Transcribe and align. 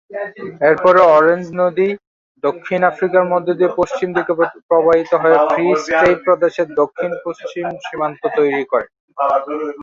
এর 0.67 0.75
পরে 0.83 0.99
অরেঞ্জ 1.11 1.45
নদী 1.59 1.89
দক্ষিণ 2.43 2.81
আফ্রিকার 2.83 3.23
মধ্য 3.33 3.47
দিয়ে 3.57 3.75
পশ্চিম 3.79 4.09
দিকে 4.17 4.31
প্রবাহিত 4.69 5.11
হয়ে 5.21 5.37
ফ্রি 5.47 5.65
স্টেট 5.83 6.17
প্রদেশের 6.25 6.67
দক্ষিণ-পশ্চিম 6.81 7.65
সীমান্ত 7.85 8.21
তৈরি 8.37 8.63
করে। 8.71 8.87